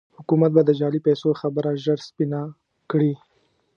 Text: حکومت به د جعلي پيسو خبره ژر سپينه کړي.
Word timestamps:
حکومت 0.17 0.51
به 0.55 0.61
د 0.65 0.69
جعلي 0.79 0.99
پيسو 1.07 1.27
خبره 1.41 1.69
ژر 1.83 1.99
سپينه 2.07 2.41
کړي. 2.91 3.13